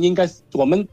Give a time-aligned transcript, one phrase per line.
[0.00, 0.86] 应该我们。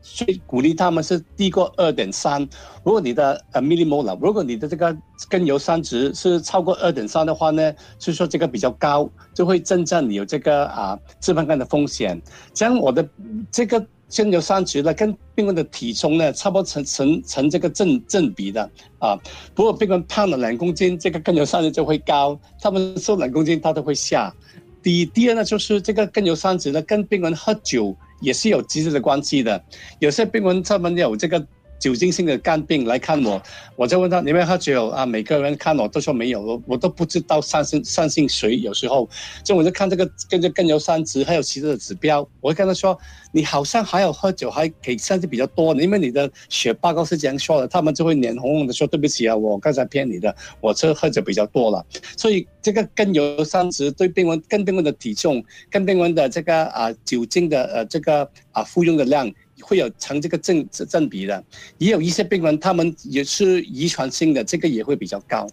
[0.00, 2.40] 最鼓励他们是低过二点三。
[2.84, 4.96] 如果你的呃 millimolar，如果你的这个
[5.28, 12.18] 甘油三值是超过二点三的话呢，就说这个比较高，就会增加你有这个啊脂肪肝的风险。
[12.54, 13.06] 这样我的
[13.50, 18.70] 这个甘油三值呢，跟病人的体重呢，差不多成成成这个正正比的
[19.00, 19.18] 啊。
[19.52, 24.32] 不过病人胖了两公斤，这个甘油三值就会高；他们瘦两公斤，它都会下。
[24.82, 27.96] 第第二呢，就是这个甘油三酯呢，跟病人喝酒。
[28.20, 29.64] 也是有直接的关系的，
[30.00, 31.46] 有些病人他们有这个
[31.78, 33.40] 酒精性的肝病来看我，
[33.76, 35.06] 我就问他你有没有喝酒啊？
[35.06, 38.58] 每个人看我都说没有，我我都不知道相信相信谁。
[38.58, 39.08] 有时候，
[39.44, 42.98] 就我就看这个跟着甘油三酯还有其他的指标，我会跟他说。
[43.30, 51.84] 你好像还有喝酒，还可以甚至比较多，因为你的血报告是这样说的，他们就会脸红红的说：“对不起啊，我刚才骗你的，我这喝酒比较多了。”
[52.16, 59.30] 所以这个甘油三酯对病人、跟病人的体重、跟病人的这个啊酒精的呃这个啊服用的量
[59.60, 61.42] 会有成这个正正比的。
[61.78, 65.46] 也有一些病人他们也是遗传性的，这个也会比较高。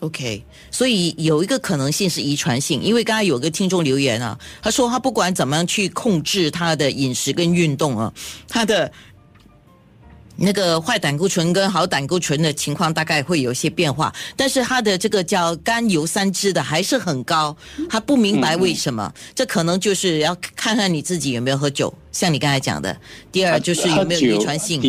[0.00, 8.12] OK，所以有一个可能性是遗传性，因为刚才有个听众留言啊，他说他不管怎么样去控制他的饮食跟运动啊，
[8.46, 8.92] 他的
[10.40, 17.56] 那个坏胆固醇跟好胆固醇的情况大概会有一些变化，但是他的这个叫甘油三酯的还是很高，
[17.90, 22.96] 他不明白为什么，这可能就是要看看你自己有没有喝酒，像你刚才讲的，
[23.32, 24.80] 第二就是有没有遗传性。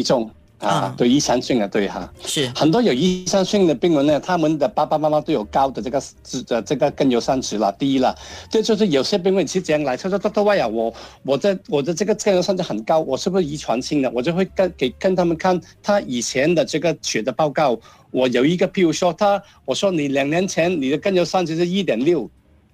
[0.60, 8.14] 啊，对遗传性的对哈，是很多有遗传性的病人呢，他们的爸爸妈妈都有高的这个脂的这个甘油三酯了，第一了，
[8.50, 10.94] 这就是有些病人是这样来，他说他他外呀，我
[11.24, 14.12] 我的我的这个甘油三酯很高，我是不是遗传性的？
[14.12, 17.80] 我就会跟给跟他们看他以前的这个血的报告，
[18.12, 22.30] 我有一个，譬如说他，我说你两年前你的甘油三酯是一点六，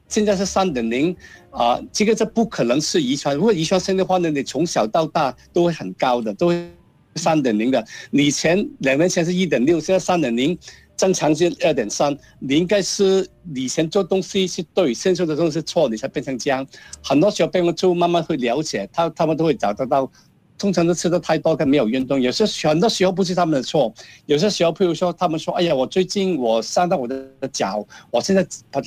[0.08, 1.16] 现在是三点零，
[1.52, 6.68] 啊，这个这不可能是遗传，如果遗传性的话呢，你从小到大都会很高的，都会。
[7.16, 10.58] 三点零的，你前两年前是一点六，现在三点零，
[10.98, 12.16] 正常是二点三。
[12.40, 16.66] 你应该是以前做东西是对，现在做的东西是错，你才变成这样。
[17.04, 20.12] 很多时候病人就慢慢会了解，他他们都会找得到。
[20.58, 22.20] 通常都吃的太多，跟没有运动。
[22.20, 23.94] 有些很多时候不是他们的错，
[24.26, 28.80] 有些时候譬如说他们说：“哎呀，我最近我伤到我的脚，我现在跑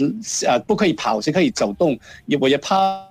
[0.46, 3.06] 呃不可以跑，只可以走动，也我也怕。”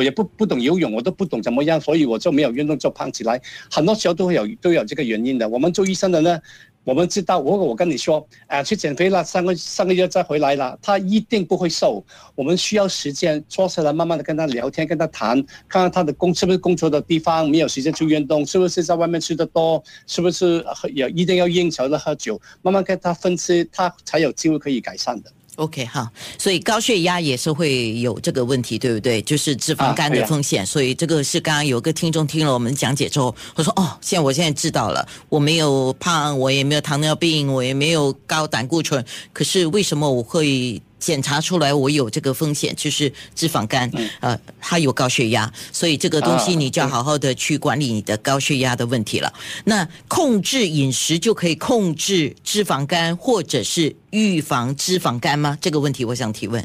[0.00, 3.38] 我也不不懂游泳，我都不懂怎么样，所以我就没有运动就胖起来。
[3.70, 5.46] 很多时候都会有都有这个原因的。
[5.46, 6.40] 我们做医生的呢，
[6.84, 12.02] 我们知道，如果我跟你说，啊，去减肥了，三个三个月再回来了，他一定不会瘦。
[12.34, 15.36] 我们需要时间坐下来，慢慢的跟他聊天，跟他谈，
[15.68, 25.30] 看看他的工是不是工作的地方没有时间去运动，是不是在外面吃的多，是不是喝也一定要应酬的喝酒，慢慢跟他分析，他才有机会可以改善的。
[25.56, 29.20] OK 哈，所以高血压也是会有这个问题，对不对？
[29.22, 30.64] 就是脂肪肝的风险。
[30.64, 43.90] 所以这个是刚刚有个听众听了我们讲解之后，他说：“哦，现在我现在知道了，我没有胖，我也没有糖尿病，我也没有高胆固醇，可是为什么我会？”检查出来我有这个风险，就是脂肪肝，
[44.20, 49.32] 呃，还有高血压，所以这个东西你就要好好的去管理你的高血压的问题了。
[49.64, 55.58] 那控制饮食就可以控制脂肪肝，或者是预防脂肪肝吗？
[55.60, 56.64] 这个问题我想提问。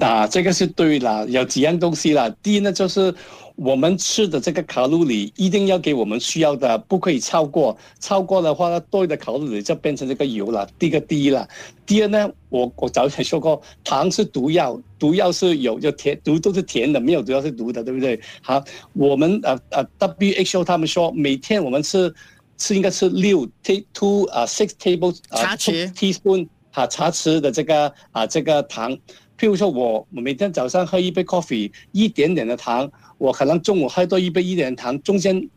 [0.00, 2.30] 啊，这个是对了，有几样东西了。
[2.42, 3.14] 第一呢，就是
[3.54, 7.76] 我们吃的这个卡路里一定要给我们需要的，不可以超过。
[7.98, 10.68] 超过的话，多余的卡路里就变成这个油了。
[10.78, 11.48] 第一个第一了。
[11.86, 18.20] 第二呢，我我早前说过，糖是毒药，毒药是有就甜，毒都是甜的，没有毒药是毒的，对不对？
[18.42, 18.62] 好，
[18.92, 22.12] 我们呃呃，WHO 他们说，每天我们吃
[22.58, 28.94] 吃应该吃六 t two 啊 six table 茶匙 teaspoon 啊茶匙的这个啊这个糖。
[29.38, 35.48] 譬如说，我每天早上喝一杯 coffee，一点点的糖，我可能中午喝多一杯一点糖，中间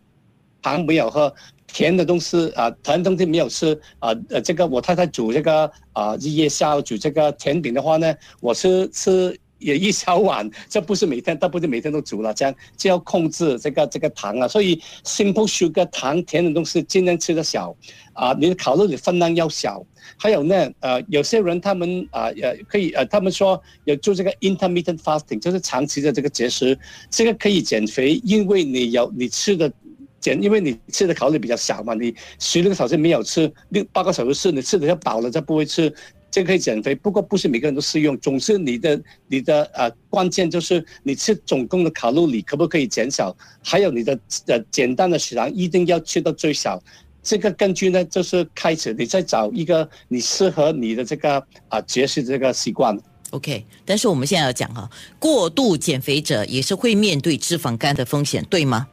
[0.61, 1.33] 糖没有喝，
[1.67, 17.75] 甜的东西啊，甜的东西没有吃啊，呃，这个我太太煮这个啊夜宵煮这个甜品的话呢，我吃吃也一小碗， 这不是每天，但不是每天都煮了，这样就要控制这个这个糖啊，所以 simple sugar 糖甜的东西尽量吃的少，
[18.13, 19.85] 啊，你的卡路里分量要小。
[20.17, 26.77] 还有呢，呃，有些人他们啊，呃，可以，呃，他们说要做这个 intermittent fasting，就是长期的这个节食，
[27.11, 29.71] 这个可以减肥，因为你有你吃的
[30.19, 35.93] 减，因为你吃的卡路里比较小嘛，你十六个小时没有吃，六八个小时吃，你吃的要饱了，就不会吃，
[36.31, 36.93] 这可以减肥。
[36.95, 46.81] 不过不是每个人都适用，总是你的你的呃关键就是你吃总共的卡路里可不可以减少，还有你的呃简单的食量一定要吃到最少。
[47.21, 52.97] 这个根据呢，就是开始你再找一个你适合你的这个啊节食这个习惯。
[53.31, 54.89] OK，但是我们现在要讲哈，
[55.19, 58.87] 过度减肥者也是会面对脂肪肝的风险，对吗？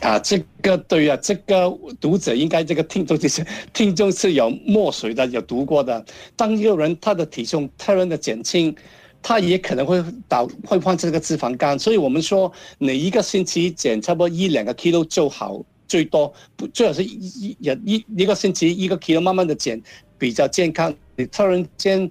[0.00, 1.70] 啊，这个对啊，这个
[2.00, 6.02] 读者应该这个听众就是听众是有墨水的，有读过的。
[6.36, 8.74] 当一个人他的体重突然的减轻，
[9.20, 11.78] 他也可能会导会患这个脂肪肝。
[11.78, 19.80] 所以我们说，你一个星期减差不多一两个 kilo 就好，最多不最好是一一一一个星期一个 kilo 慢慢的减
[20.16, 20.94] 比较健康。
[21.16, 22.10] 你突然间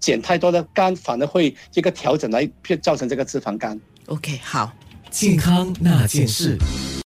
[0.00, 2.50] 减太多的肝，反而会一个调整来
[2.82, 3.80] 造成这个脂肪肝。
[4.06, 4.72] OK，好，
[5.08, 6.58] 健康那件事。